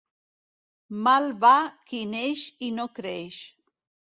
Mal 1.07 1.27
va 1.45 1.51
qui 1.91 2.01
neix 2.15 2.47
i 2.69 2.73
no 2.79 2.89
creix. 3.01 3.39